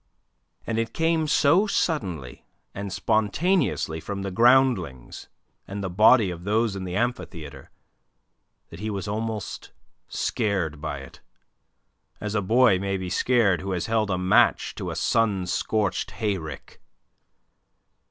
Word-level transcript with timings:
And 0.65 0.79
it 0.79 0.95
came 0.95 1.27
so 1.27 1.67
suddenly 1.67 2.43
and 2.73 2.91
spontaneously 2.91 3.99
from 3.99 4.23
the 4.23 4.31
groundlings 4.31 5.29
and 5.67 5.83
the 5.83 5.91
body 5.91 6.31
of 6.31 6.43
those 6.43 6.75
in 6.75 6.85
the 6.85 6.95
amphitheatre 6.95 7.69
that 8.71 8.79
he 8.79 8.89
was 8.89 9.07
almost 9.07 9.71
scared 10.07 10.81
by 10.81 11.01
it 11.01 11.21
as 12.19 12.33
a 12.33 12.41
boy 12.41 12.79
may 12.79 12.97
be 12.97 13.11
scared 13.11 13.61
who 13.61 13.73
has 13.73 13.85
held 13.85 14.09
a 14.09 14.17
match 14.17 14.73
to 14.73 14.89
a 14.89 14.95
sun 14.95 15.45
scorched 15.45 16.09
hayrick. 16.13 16.81